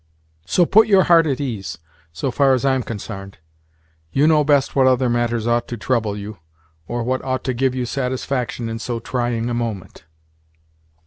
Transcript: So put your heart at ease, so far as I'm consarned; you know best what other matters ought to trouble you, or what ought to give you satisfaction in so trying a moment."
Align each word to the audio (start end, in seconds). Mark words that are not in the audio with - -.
So 0.47 0.65
put 0.65 0.87
your 0.87 1.03
heart 1.03 1.27
at 1.27 1.39
ease, 1.39 1.77
so 2.11 2.31
far 2.31 2.55
as 2.55 2.65
I'm 2.65 2.81
consarned; 2.81 3.37
you 4.11 4.25
know 4.25 4.43
best 4.43 4.75
what 4.75 4.87
other 4.87 5.11
matters 5.11 5.45
ought 5.45 5.67
to 5.67 5.77
trouble 5.77 6.17
you, 6.17 6.39
or 6.87 7.03
what 7.03 7.23
ought 7.23 7.43
to 7.43 7.53
give 7.53 7.75
you 7.75 7.85
satisfaction 7.85 8.67
in 8.67 8.79
so 8.79 8.99
trying 8.99 9.47
a 9.47 9.53
moment." 9.53 10.05